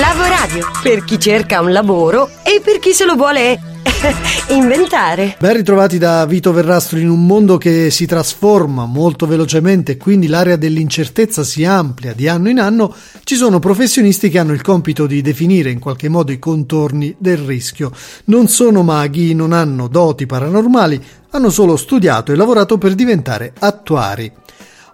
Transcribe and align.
Lavoradio, 0.00 0.70
per 0.82 1.04
chi 1.04 1.20
cerca 1.20 1.60
un 1.60 1.70
lavoro 1.70 2.30
e 2.42 2.62
per 2.64 2.78
chi 2.78 2.92
se 2.92 3.04
lo 3.04 3.14
vuole 3.14 3.60
inventare. 4.48 5.36
Ben 5.38 5.52
ritrovati 5.52 5.98
da 5.98 6.24
Vito 6.24 6.50
Verrastro 6.50 6.98
in 6.98 7.10
un 7.10 7.26
mondo 7.26 7.58
che 7.58 7.90
si 7.90 8.06
trasforma 8.06 8.86
molto 8.86 9.26
velocemente 9.26 9.98
quindi 9.98 10.28
l'area 10.28 10.56
dell'incertezza 10.56 11.44
si 11.44 11.66
amplia 11.66 12.14
di 12.14 12.26
anno 12.26 12.48
in 12.48 12.58
anno, 12.58 12.94
ci 13.24 13.34
sono 13.34 13.58
professionisti 13.58 14.30
che 14.30 14.38
hanno 14.38 14.54
il 14.54 14.62
compito 14.62 15.06
di 15.06 15.20
definire 15.20 15.70
in 15.70 15.78
qualche 15.78 16.08
modo 16.08 16.32
i 16.32 16.38
contorni 16.38 17.14
del 17.18 17.36
rischio. 17.36 17.92
Non 18.24 18.48
sono 18.48 18.82
maghi, 18.82 19.34
non 19.34 19.52
hanno 19.52 19.88
doti 19.88 20.24
paranormali, 20.24 21.04
hanno 21.32 21.50
solo 21.50 21.76
studiato 21.76 22.32
e 22.32 22.36
lavorato 22.36 22.78
per 22.78 22.94
diventare 22.94 23.52
attuari. 23.58 24.32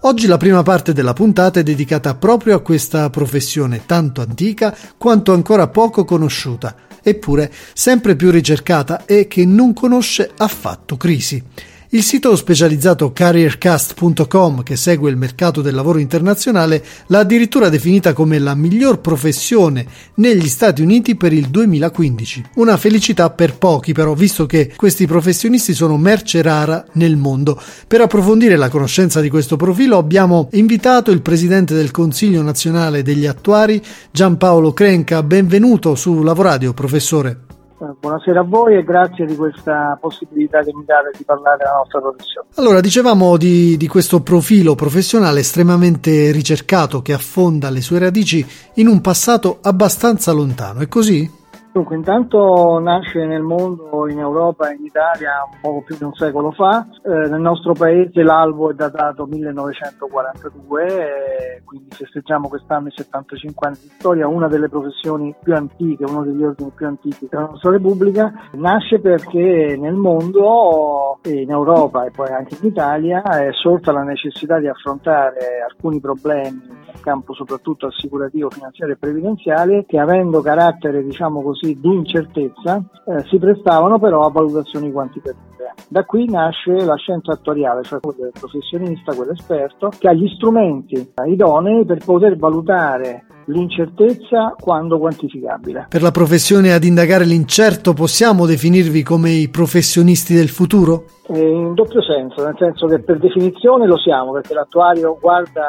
Oggi 0.02 0.28
la 0.28 0.36
prima 0.36 0.62
parte 0.62 0.92
della 0.92 1.12
puntata 1.12 1.58
è 1.58 1.64
dedicata 1.64 2.14
proprio 2.14 2.54
a 2.54 2.60
questa 2.60 3.10
professione 3.10 3.84
tanto 3.84 4.20
antica 4.20 4.76
quanto 4.96 5.32
ancora 5.32 5.66
poco 5.66 6.04
conosciuta, 6.04 6.76
eppure 7.02 7.52
sempre 7.72 8.14
più 8.14 8.30
ricercata 8.30 9.04
e 9.06 9.26
che 9.26 9.44
non 9.44 9.72
conosce 9.72 10.30
affatto 10.36 10.96
crisi. 10.96 11.42
Il 11.90 12.02
sito 12.02 12.36
specializzato 12.36 13.14
careercast.com, 13.14 14.62
che 14.62 14.76
segue 14.76 15.08
il 15.08 15.16
mercato 15.16 15.62
del 15.62 15.74
lavoro 15.74 15.98
internazionale, 15.98 16.84
l'ha 17.06 17.20
addirittura 17.20 17.70
definita 17.70 18.12
come 18.12 18.38
la 18.38 18.54
miglior 18.54 19.00
professione 19.00 19.86
negli 20.16 20.48
Stati 20.48 20.82
Uniti 20.82 21.16
per 21.16 21.32
il 21.32 21.46
2015. 21.46 22.44
Una 22.56 22.76
felicità 22.76 23.30
per 23.30 23.56
pochi, 23.56 23.94
però, 23.94 24.12
visto 24.12 24.44
che 24.44 24.74
questi 24.76 25.06
professionisti 25.06 25.72
sono 25.72 25.96
merce 25.96 26.42
rara 26.42 26.84
nel 26.92 27.16
mondo. 27.16 27.58
Per 27.86 28.02
approfondire 28.02 28.56
la 28.56 28.68
conoscenza 28.68 29.22
di 29.22 29.30
questo 29.30 29.56
profilo 29.56 29.96
abbiamo 29.96 30.50
invitato 30.52 31.10
il 31.10 31.22
presidente 31.22 31.72
del 31.72 31.90
Consiglio 31.90 32.42
nazionale 32.42 33.02
degli 33.02 33.24
attuari, 33.24 33.82
Giampaolo 34.10 34.74
Crenca. 34.74 35.22
Benvenuto 35.22 35.94
su 35.94 36.22
Lavoradio, 36.22 36.74
professore. 36.74 37.47
Buonasera 37.78 38.40
a 38.40 38.42
voi 38.42 38.76
e 38.76 38.82
grazie 38.82 39.24
di 39.24 39.36
questa 39.36 39.96
possibilità 40.00 40.62
che 40.62 40.74
mi 40.74 40.84
date 40.84 41.16
di 41.16 41.22
parlare 41.22 41.58
della 41.58 41.76
nostra 41.76 42.00
professione. 42.00 42.48
Allora, 42.56 42.80
dicevamo 42.80 43.36
di, 43.36 43.76
di, 43.76 43.86
questo 43.86 44.20
profilo 44.20 44.74
professionale 44.74 45.40
estremamente 45.40 46.32
ricercato 46.32 47.02
che 47.02 47.12
affonda 47.12 47.70
le 47.70 47.80
sue 47.80 48.00
radici 48.00 48.44
in 48.74 48.88
un 48.88 49.00
passato 49.00 49.58
abbastanza 49.62 50.32
lontano, 50.32 50.80
è 50.80 50.88
così? 50.88 51.37
Dunque, 51.78 51.94
intanto 51.94 52.80
nasce 52.80 53.24
nel 53.24 53.42
mondo, 53.42 54.08
in 54.08 54.18
Europa 54.18 54.68
e 54.68 54.74
in 54.74 54.84
Italia 54.84 55.48
un 55.48 55.58
poco 55.60 55.82
più 55.82 55.96
di 55.96 56.02
un 56.02 56.12
secolo 56.12 56.50
fa. 56.50 56.84
Eh, 57.04 57.28
nel 57.28 57.40
nostro 57.40 57.72
paese 57.72 58.24
l'albo 58.24 58.72
è 58.72 58.74
datato 58.74 59.26
1942, 59.26 60.86
eh, 60.86 61.62
quindi 61.64 61.86
festeggiamo 61.90 62.48
quest'anno 62.48 62.88
i 62.88 62.92
75 62.96 63.66
anni 63.68 63.76
di 63.80 63.90
storia, 63.96 64.26
una 64.26 64.48
delle 64.48 64.68
professioni 64.68 65.32
più 65.40 65.54
antiche, 65.54 66.02
uno 66.02 66.24
degli 66.24 66.42
ordini 66.42 66.72
più 66.74 66.84
antichi 66.84 67.28
della 67.30 67.46
nostra 67.46 67.70
Repubblica. 67.70 68.32
Nasce 68.54 68.98
perché 68.98 69.76
nel 69.78 69.94
mondo, 69.94 71.20
in 71.26 71.48
Europa 71.48 72.04
e 72.06 72.10
poi 72.10 72.30
anche 72.30 72.56
in 72.60 72.66
Italia, 72.66 73.22
è 73.22 73.52
sorta 73.52 73.92
la 73.92 74.02
necessità 74.02 74.58
di 74.58 74.66
affrontare 74.66 75.60
alcuni 75.64 76.00
problemi 76.00 76.60
nel 76.66 77.00
campo 77.02 77.34
soprattutto 77.34 77.86
assicurativo, 77.86 78.50
finanziario 78.50 78.94
e 78.94 78.98
previdenziale 78.98 79.84
che 79.86 79.98
avendo 79.98 80.40
carattere, 80.40 81.04
diciamo 81.04 81.40
così, 81.40 81.67
così 81.68 81.80
di 81.80 81.94
incertezza 81.94 82.82
eh, 83.04 83.24
si 83.28 83.38
prestavano 83.38 83.98
però 83.98 84.22
a 84.22 84.30
valutazioni 84.30 84.90
quantitative. 84.90 85.74
Da 85.88 86.04
qui 86.04 86.28
nasce 86.28 86.84
la 86.84 86.96
scienza 86.96 87.32
attuariale, 87.32 87.82
cioè 87.82 88.00
quel 88.00 88.30
professionista, 88.32 89.14
quell'esperto, 89.14 89.90
che 89.98 90.08
ha 90.08 90.12
gli 90.12 90.28
strumenti 90.34 91.12
idonei 91.26 91.84
per 91.84 92.04
poter 92.04 92.36
valutare 92.36 93.24
l'incertezza 93.48 94.54
quando 94.58 94.98
quantificabile. 94.98 95.86
Per 95.88 96.02
la 96.02 96.10
professione 96.10 96.72
ad 96.72 96.84
indagare 96.84 97.24
l'incerto 97.24 97.92
possiamo 97.92 98.46
definirvi 98.46 99.02
come 99.02 99.30
i 99.30 99.48
professionisti 99.48 100.34
del 100.34 100.48
futuro? 100.48 101.04
In 101.30 101.74
doppio 101.74 102.00
senso, 102.00 102.42
nel 102.42 102.56
senso 102.58 102.86
che 102.86 103.00
per 103.00 103.18
definizione 103.18 103.86
lo 103.86 103.98
siamo, 103.98 104.32
perché 104.32 104.54
l'attuario 104.54 105.18
guarda, 105.20 105.66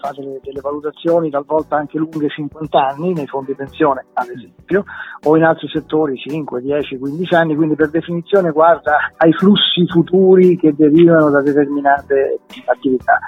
fa 0.00 0.10
delle, 0.16 0.40
delle 0.42 0.60
valutazioni 0.60 1.28
talvolta 1.28 1.76
anche 1.76 1.98
lunghe 1.98 2.28
50 2.28 2.78
anni 2.78 3.12
nei 3.12 3.26
fondi 3.26 3.54
pensione, 3.54 4.06
ad 4.14 4.28
esempio, 4.30 4.84
o 5.24 5.36
in 5.36 5.44
altri 5.44 5.68
settori 5.68 6.16
5, 6.16 6.62
10, 6.62 6.96
15 6.96 7.34
anni, 7.34 7.56
quindi 7.56 7.74
per 7.74 7.90
definizione 7.90 8.52
guarda 8.52 8.96
ai 9.18 9.32
flussi 9.34 9.86
futuri 9.86 10.56
che 10.56 10.74
derivano 10.74 11.28
da 11.28 11.42
determinate 11.42 12.40
attività. 12.64 13.18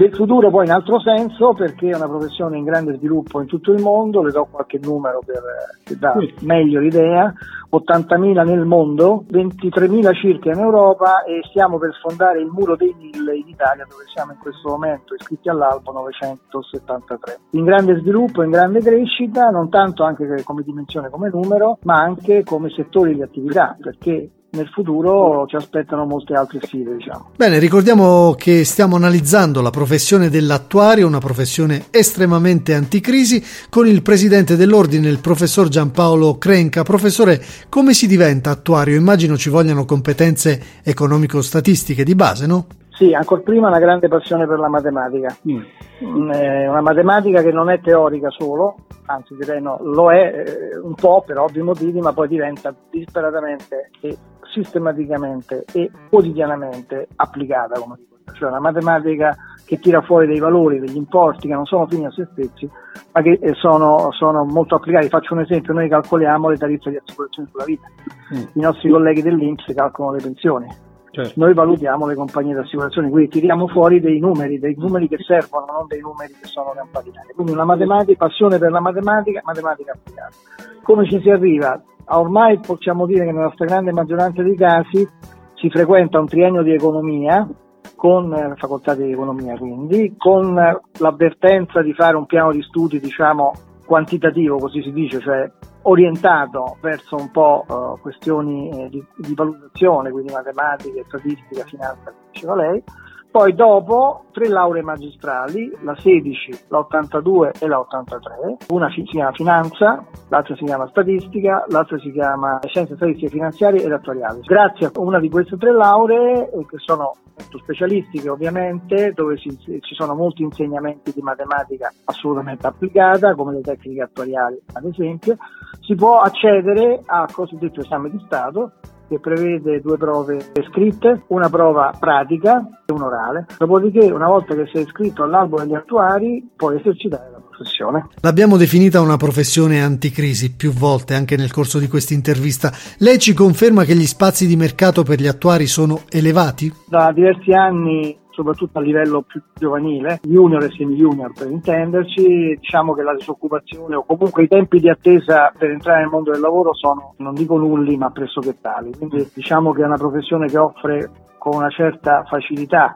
Del 0.00 0.14
futuro 0.14 0.48
poi 0.48 0.64
in 0.64 0.70
altro 0.70 0.98
senso 0.98 1.52
perché 1.52 1.90
è 1.90 1.94
una 1.94 2.08
professione 2.08 2.56
in 2.56 2.64
grande 2.64 2.96
sviluppo 2.96 3.42
in 3.42 3.46
tutto 3.46 3.70
il 3.70 3.82
mondo, 3.82 4.22
le 4.22 4.30
do 4.30 4.48
qualche 4.50 4.80
numero 4.82 5.20
per, 5.22 5.42
che 5.84 5.98
dà 5.98 6.14
meglio 6.40 6.80
l'idea, 6.80 7.30
80.000 7.70 8.46
nel 8.46 8.64
mondo, 8.64 9.24
23.000 9.30 10.14
circa 10.14 10.52
in 10.52 10.58
Europa 10.58 11.22
e 11.24 11.42
stiamo 11.50 11.76
per 11.76 11.92
sfondare 11.92 12.40
il 12.40 12.46
muro 12.46 12.76
dei 12.76 12.94
1000 12.96 13.36
in 13.36 13.48
Italia 13.48 13.86
dove 13.86 14.04
siamo 14.10 14.32
in 14.32 14.38
questo 14.38 14.70
momento 14.70 15.12
iscritti 15.12 15.50
all'albo 15.50 15.92
973. 15.92 17.38
In 17.50 17.64
grande 17.64 17.98
sviluppo, 17.98 18.42
in 18.42 18.52
grande 18.52 18.80
crescita, 18.80 19.50
non 19.50 19.68
tanto 19.68 20.04
anche 20.04 20.42
come 20.44 20.62
dimensione, 20.62 21.10
come 21.10 21.28
numero, 21.28 21.76
ma 21.82 22.00
anche 22.00 22.42
come 22.42 22.70
settori 22.70 23.14
di 23.14 23.20
attività 23.20 23.76
perché 23.78 24.30
nel 24.50 24.68
futuro 24.68 25.46
ci 25.46 25.56
aspettano 25.56 26.04
molte 26.04 26.34
altre 26.34 26.60
sfide. 26.62 26.96
Diciamo. 26.96 27.30
Bene, 27.36 27.58
ricordiamo 27.58 28.34
che 28.36 28.64
stiamo 28.64 28.96
analizzando 28.96 29.60
la 29.60 29.70
professione 29.70 30.28
dell'attuario, 30.28 31.06
una 31.06 31.18
professione 31.18 31.86
estremamente 31.90 32.74
anticrisi, 32.74 33.42
con 33.68 33.86
il 33.86 34.02
presidente 34.02 34.56
dell'ordine, 34.56 35.08
il 35.08 35.20
professor 35.20 35.68
Giampaolo 35.68 36.38
Crenca. 36.38 36.82
Professore, 36.82 37.40
come 37.68 37.92
si 37.92 38.06
diventa 38.06 38.50
attuario? 38.50 38.96
Immagino 38.96 39.36
ci 39.36 39.50
vogliano 39.50 39.84
competenze 39.84 40.60
economico-statistiche 40.82 42.04
di 42.04 42.14
base, 42.14 42.46
no? 42.46 42.66
Sì, 43.00 43.14
ancora 43.14 43.40
prima 43.40 43.68
una 43.68 43.78
grande 43.78 44.08
passione 44.08 44.46
per 44.46 44.58
la 44.58 44.68
matematica. 44.68 45.34
Mm. 45.50 45.62
mm 46.04 46.30
una 46.68 46.82
matematica 46.82 47.42
che 47.42 47.50
non 47.50 47.70
è 47.70 47.80
teorica 47.80 48.28
solo, 48.30 48.76
anzi 49.06 49.34
direi 49.36 49.60
no, 49.60 49.78
lo 49.82 50.12
è 50.12 50.18
eh, 50.18 50.78
un 50.78 50.94
po' 50.94 51.22
per 51.26 51.38
ovvi 51.38 51.62
motivi, 51.62 51.98
ma 52.00 52.12
poi 52.12 52.28
diventa 52.28 52.74
disperatamente 52.90 53.90
e 54.00 54.16
sistematicamente 54.52 55.64
e 55.72 55.90
quotidianamente 56.08 57.08
applicata, 57.16 57.78
come 57.78 57.96
dico. 57.96 58.08
Cioè 58.32 58.48
una 58.48 58.60
matematica 58.60 59.36
che 59.64 59.78
tira 59.80 60.02
fuori 60.02 60.26
dei 60.26 60.38
valori, 60.38 60.78
degli 60.78 60.96
importi 60.96 61.48
che 61.48 61.54
non 61.54 61.64
sono 61.64 61.86
fini 61.86 62.06
a 62.06 62.10
se 62.10 62.28
stessi, 62.32 62.68
ma 63.12 63.22
che 63.22 63.38
eh, 63.40 63.54
sono, 63.54 64.10
sono 64.12 64.44
molto 64.44 64.76
applicati. 64.76 65.08
Faccio 65.08 65.34
un 65.34 65.40
esempio, 65.40 65.72
noi 65.72 65.88
calcoliamo 65.88 66.48
le 66.48 66.56
tariffe 66.56 66.90
di 66.90 67.00
assicurazione 67.02 67.48
sulla 67.50 67.64
vita, 67.64 67.86
mm. 68.34 68.42
i 68.54 68.60
nostri 68.60 68.88
colleghi 68.88 69.22
dell'Inps 69.22 69.72
calcolano 69.74 70.16
le 70.16 70.22
pensioni, 70.22 70.66
Certo. 71.12 71.32
Noi 71.40 71.54
valutiamo 71.54 72.06
le 72.06 72.14
compagnie 72.14 72.54
di 72.54 72.60
assicurazione, 72.60 73.10
quindi 73.10 73.30
tiriamo 73.30 73.66
fuori 73.66 74.00
dei 74.00 74.20
numeri, 74.20 74.60
dei 74.60 74.76
numeri 74.78 75.08
che 75.08 75.18
servono, 75.18 75.66
non 75.66 75.86
dei 75.88 76.00
numeri 76.00 76.32
che 76.40 76.46
sono 76.46 76.72
campati 76.72 77.10
Quindi 77.34 77.52
una 77.52 77.64
matematica, 77.64 78.26
passione 78.26 78.58
per 78.58 78.70
la 78.70 78.80
matematica, 78.80 79.40
matematica 79.42 79.92
applicata. 79.92 80.34
Come 80.82 81.08
ci 81.08 81.20
si 81.20 81.28
arriva? 81.30 81.82
Ormai 82.10 82.58
possiamo 82.58 83.06
dire 83.06 83.24
che 83.24 83.32
nella 83.32 83.52
stragrande 83.52 83.92
maggioranza 83.92 84.42
dei 84.42 84.56
casi 84.56 85.08
si 85.54 85.70
frequenta 85.70 86.18
un 86.18 86.26
triennio 86.26 86.62
di 86.62 86.72
economia, 86.72 87.48
con 87.94 88.30
la 88.30 88.54
facoltà 88.56 88.94
di 88.94 89.12
economia 89.12 89.56
quindi, 89.58 90.14
con 90.16 90.54
l'avvertenza 90.54 91.82
di 91.82 91.92
fare 91.92 92.16
un 92.16 92.26
piano 92.26 92.50
di 92.50 92.62
studi 92.62 92.98
diciamo 92.98 93.52
quantitativo, 93.84 94.56
così 94.56 94.82
si 94.82 94.92
dice, 94.92 95.20
cioè 95.20 95.50
orientato 95.82 96.76
verso 96.80 97.16
un 97.16 97.30
po' 97.30 97.64
uh, 97.66 98.00
questioni 98.00 98.70
eh, 98.70 98.88
di, 98.88 99.04
di, 99.16 99.34
valutazione, 99.34 100.10
quindi 100.10 100.32
matematica, 100.32 101.02
statistica, 101.06 101.64
finanza, 101.64 102.04
come 102.04 102.30
diceva 102.30 102.54
lei, 102.54 102.82
poi 103.30 103.54
dopo 103.54 104.24
tre 104.32 104.48
lauree 104.48 104.82
magistrali, 104.82 105.70
la 105.82 105.94
16, 105.96 106.64
la 106.68 106.78
82 106.78 107.52
e 107.60 107.66
la 107.68 107.78
83, 107.78 108.56
una 108.68 108.90
si 108.90 109.02
chiama 109.02 109.32
finanza, 109.32 110.04
l'altra 110.28 110.56
si 110.56 110.64
chiama 110.64 110.88
statistica, 110.88 111.64
l'altra 111.68 111.98
si 111.98 112.10
chiama 112.10 112.58
scienze 112.66 112.96
statistiche 112.96 113.30
finanziarie 113.30 113.84
ed 113.84 113.92
attuariali. 113.92 114.40
Grazie 114.40 114.86
a 114.86 114.90
una 114.96 115.20
di 115.20 115.28
queste 115.30 115.56
tre 115.56 115.72
lauree, 115.72 116.50
eh, 116.50 116.66
che 116.66 116.78
sono 116.78 117.14
molto 117.36 117.58
specialistiche 117.58 118.28
ovviamente, 118.28 119.12
dove 119.12 119.36
si, 119.38 119.56
ci 119.58 119.94
sono 119.94 120.14
molti 120.14 120.42
insegnamenti 120.42 121.12
di 121.12 121.22
matematica 121.22 121.92
assolutamente 122.06 122.66
applicata, 122.66 123.34
come 123.34 123.54
le 123.54 123.60
tecniche 123.60 124.02
attuariali 124.02 124.60
ad 124.72 124.84
esempio, 124.84 125.36
si 125.80 125.94
può 125.94 126.20
accedere 126.20 127.02
al 127.06 127.32
cosiddetto 127.32 127.80
esame 127.80 128.10
di 128.10 128.20
Stato, 128.26 128.72
che 129.10 129.18
prevede 129.18 129.80
due 129.80 129.98
prove 129.98 130.38
scritte, 130.70 131.24
una 131.28 131.50
prova 131.50 131.92
pratica 131.98 132.64
e 132.86 132.92
un 132.92 133.02
orale. 133.02 133.46
Dopodiché, 133.58 134.06
una 134.12 134.28
volta 134.28 134.54
che 134.54 134.68
sei 134.72 134.82
iscritto 134.82 135.24
all'albo 135.24 135.58
degli 135.58 135.74
attuari, 135.74 136.48
puoi 136.54 136.78
esercitare 136.78 137.28
la 137.32 137.40
professione. 137.44 138.06
L'abbiamo 138.20 138.56
definita 138.56 139.00
una 139.00 139.16
professione 139.16 139.82
anticrisi 139.82 140.54
più 140.54 140.70
volte 140.70 141.14
anche 141.14 141.36
nel 141.36 141.50
corso 141.50 141.80
di 141.80 141.88
questa 141.88 142.14
intervista. 142.14 142.70
Lei 142.98 143.18
ci 143.18 143.34
conferma 143.34 143.82
che 143.82 143.96
gli 143.96 144.06
spazi 144.06 144.46
di 144.46 144.54
mercato 144.54 145.02
per 145.02 145.20
gli 145.20 145.26
attuari 145.26 145.66
sono 145.66 146.02
elevati? 146.08 146.72
Da 146.86 147.10
diversi 147.10 147.52
anni 147.52 148.16
soprattutto 148.40 148.78
a 148.78 148.82
livello 148.82 149.20
più 149.22 149.42
giovanile, 149.54 150.20
junior 150.22 150.64
e 150.64 150.70
semi-junior 150.70 151.32
per 151.32 151.50
intenderci, 151.50 152.56
diciamo 152.58 152.94
che 152.94 153.02
la 153.02 153.14
disoccupazione 153.14 153.96
o 153.96 154.04
comunque 154.04 154.44
i 154.44 154.48
tempi 154.48 154.80
di 154.80 154.88
attesa 154.88 155.52
per 155.56 155.70
entrare 155.70 156.00
nel 156.00 156.08
mondo 156.08 156.30
del 156.30 156.40
lavoro 156.40 156.72
sono, 156.74 157.14
non 157.18 157.34
dico 157.34 157.58
nulli, 157.58 157.96
ma 157.96 158.10
pressoché 158.10 158.58
tali. 158.60 158.92
Quindi 158.96 159.28
diciamo 159.34 159.72
che 159.72 159.82
è 159.82 159.84
una 159.84 159.96
professione 159.96 160.46
che 160.46 160.58
offre 160.58 161.10
con 161.36 161.56
una 161.56 161.70
certa 161.70 162.24
facilità 162.24 162.92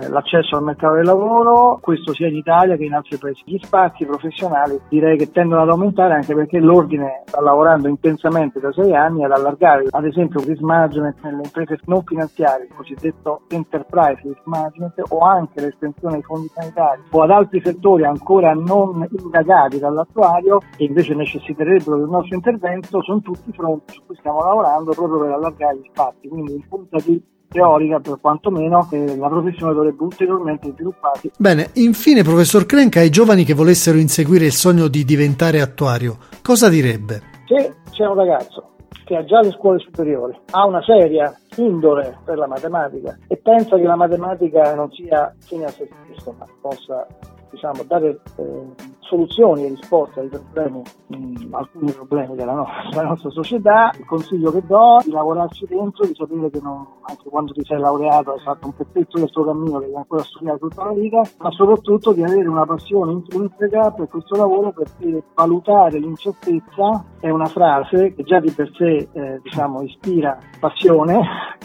eh, 0.00 0.08
l'accesso 0.08 0.56
al 0.56 0.62
mercato 0.62 0.94
del 0.94 1.04
lavoro, 1.04 1.78
questo 1.80 2.12
sia 2.14 2.28
in 2.28 2.36
Italia 2.36 2.76
che 2.76 2.84
in 2.84 2.94
altri 2.94 3.18
paesi. 3.18 3.42
Gli 3.44 3.58
spazi 3.60 4.04
professionali 4.04 4.80
direi 4.88 5.16
che 5.16 5.30
tendono 5.30 5.62
ad 5.62 5.68
aumentare 5.68 6.14
anche 6.14 6.34
perché 6.34 6.58
l'ordine 6.58 7.22
sta 7.26 7.40
lavorando 7.40 7.88
intensamente 7.88 8.60
da 8.60 8.72
sei 8.72 8.94
anni 8.94 9.24
ad 9.24 9.32
allargare 9.32 9.86
ad 9.90 10.04
esempio 10.04 10.40
il 10.40 10.46
risk 10.46 10.60
management 10.60 11.16
nelle 11.22 11.42
imprese 11.44 11.78
non 11.86 12.02
finanziarie, 12.04 12.66
il 12.66 12.74
cosiddetto 12.74 13.42
enterprise 13.48 14.20
risk 14.22 14.42
management 14.44 15.02
o 15.08 15.18
anche 15.20 15.60
l'estensione 15.60 16.16
ai 16.16 16.22
fondi 16.22 16.48
sanitari 16.54 17.02
o 17.10 17.22
ad 17.22 17.30
altri 17.30 17.60
settori 17.64 18.04
ancora 18.04 18.52
non 18.52 19.06
indagati 19.18 19.78
dall'attuario 19.78 20.60
e 20.76 20.84
invece 20.84 21.14
necessiterebbero 21.14 21.98
del 21.98 22.08
nostro 22.08 22.34
intervento, 22.34 23.02
sono 23.02 23.20
tutti 23.20 23.52
fronti 23.52 23.92
su 23.94 24.02
cui 24.06 24.16
stiamo 24.16 24.42
lavorando 24.42 24.92
proprio 24.92 25.20
per 25.20 25.30
allargare 25.32 25.76
gli 25.76 25.88
spazi. 25.90 26.28
Quindi 26.28 26.54
in 26.54 26.68
punta 26.68 26.98
di 27.04 27.22
teorica 27.52 28.00
per 28.00 28.18
quantomeno 28.20 28.88
eh, 28.90 29.16
la 29.16 29.28
professione 29.28 29.74
dovrebbe 29.74 30.02
ulteriormente 30.02 30.72
svilupparsi. 30.72 31.30
Bene, 31.36 31.70
infine 31.74 32.22
professor 32.22 32.66
Krenk 32.66 32.96
ai 32.96 33.10
giovani 33.10 33.44
che 33.44 33.54
volessero 33.54 33.98
inseguire 33.98 34.46
il 34.46 34.52
sogno 34.52 34.88
di 34.88 35.04
diventare 35.04 35.60
attuario, 35.60 36.16
cosa 36.42 36.68
direbbe? 36.68 37.22
Se 37.46 37.74
c'è 37.90 38.06
un 38.06 38.14
ragazzo 38.14 38.70
che 39.04 39.16
ha 39.16 39.24
già 39.24 39.40
le 39.40 39.50
scuole 39.50 39.78
superiori, 39.78 40.38
ha 40.50 40.64
una 40.66 40.82
seria 40.82 41.34
indole 41.56 42.18
per 42.24 42.38
la 42.38 42.46
matematica 42.46 43.16
e 43.28 43.36
pensa 43.36 43.76
che 43.76 43.82
la 43.82 43.96
matematica 43.96 44.74
non 44.74 44.90
sia 44.90 45.34
fine 45.38 45.64
a 45.64 45.68
se 45.68 45.88
stesso, 46.04 46.34
ma 46.38 46.46
possa 46.60 47.06
diciamo, 47.52 47.82
dare 47.84 48.20
eh, 48.36 48.66
soluzioni 49.00 49.66
e 49.66 49.68
risposte 49.68 50.20
ai 50.20 50.28
problemi, 50.28 50.82
mh, 51.06 51.54
alcuni 51.54 51.92
problemi 51.92 52.34
della 52.34 52.54
nostra, 52.54 52.88
della 52.90 53.08
nostra, 53.08 53.30
società, 53.30 53.92
il 53.98 54.06
consiglio 54.06 54.50
che 54.50 54.64
do 54.66 54.98
è 54.98 55.04
di 55.04 55.10
lavorarci 55.10 55.66
dentro, 55.66 56.06
di 56.06 56.14
sapere 56.14 56.50
che 56.50 56.60
non, 56.62 56.86
anche 57.02 57.28
quando 57.28 57.52
ti 57.52 57.62
sei 57.64 57.78
laureato 57.78 58.32
hai 58.32 58.40
fatto 58.40 58.66
un 58.66 58.74
pezzetto 58.74 59.18
del 59.18 59.30
tuo 59.30 59.44
cammino, 59.44 59.78
devi 59.78 59.94
ancora 59.94 60.22
studiare 60.22 60.58
tutta 60.58 60.84
la 60.84 60.92
vita, 60.92 61.22
ma 61.38 61.50
soprattutto 61.50 62.12
di 62.12 62.22
avere 62.22 62.48
una 62.48 62.64
passione 62.64 63.12
intrinseca 63.12 63.90
per 63.90 64.08
questo 64.08 64.36
lavoro 64.36 64.72
perché 64.72 65.22
valutare 65.34 65.98
l'incertezza 65.98 67.04
è 67.22 67.30
una 67.30 67.46
frase 67.46 68.14
che 68.14 68.24
già 68.24 68.40
di 68.40 68.50
per 68.50 68.68
sé 68.74 69.08
eh, 69.12 69.40
diciamo, 69.42 69.82
ispira 69.82 70.36
passione. 70.58 71.20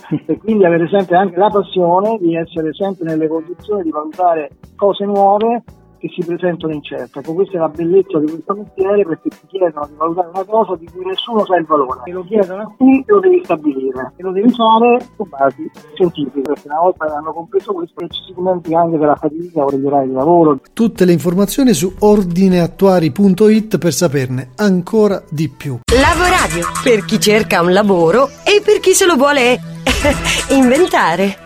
E 0.25 0.37
quindi 0.37 0.63
avere 0.63 0.87
sempre 0.87 1.17
anche 1.17 1.35
la 1.35 1.49
passione 1.49 2.17
di 2.21 2.33
essere 2.33 2.71
sempre 2.71 3.03
nelle 3.03 3.27
condizioni 3.27 3.83
di 3.83 3.89
valutare 3.89 4.51
cose 4.77 5.03
nuove 5.03 5.63
che 6.07 6.21
si 6.21 6.25
presentano 6.25 6.73
incerte. 6.73 7.19
Ecco, 7.19 7.33
questa 7.33 7.57
è 7.57 7.59
la 7.59 7.69
bellezza 7.69 8.19
di 8.19 8.31
questo 8.31 8.55
mestiere 8.55 9.03
perché 9.03 9.29
ti 9.29 9.47
chiedono 9.47 9.87
di 9.87 9.93
valutare 9.97 10.29
una 10.33 10.43
cosa 10.45 10.75
di 10.75 10.87
cui 10.91 11.05
nessuno 11.05 11.45
sa 11.45 11.55
il 11.57 11.65
valore. 11.65 12.01
E 12.05 12.11
lo 12.11 12.23
chiedono 12.23 12.61
a 12.61 12.73
te 12.77 12.83
e 12.83 13.03
lo 13.05 13.19
devi 13.19 13.41
stabilire. 13.43 14.13
E 14.15 14.23
lo 14.23 14.31
devi 14.31 14.49
fare 14.51 14.99
su 15.15 15.25
basi 15.27 15.69
scientifiche, 15.93 16.41
perché 16.41 16.67
una 16.67 16.79
volta 16.79 17.05
che 17.05 17.13
hanno 17.13 17.33
compreso 17.33 17.73
questo 17.73 18.07
ci 18.07 18.21
si 18.27 18.33
dimentica 18.33 18.79
anche 18.79 18.97
della 18.97 19.15
fatica 19.15 19.63
o 19.63 19.69
degli 19.69 19.85
orari 19.85 20.07
di 20.07 20.13
lavoro. 20.13 20.59
Tutte 20.73 21.05
le 21.05 21.11
informazioni 21.11 21.73
su 21.73 21.93
ordineattuari.it 21.99 23.77
per 23.77 23.93
saperne 23.93 24.49
ancora 24.55 25.21
di 25.29 25.49
più. 25.49 25.79
Lavoradio, 25.85 26.67
per 26.83 27.05
chi 27.05 27.19
cerca 27.19 27.61
un 27.61 27.73
lavoro 27.73 28.27
e 28.43 28.61
per 28.63 28.79
chi 28.79 28.93
se 28.93 29.05
lo 29.05 29.15
vuole 29.15 29.59
inventare. 30.51 31.45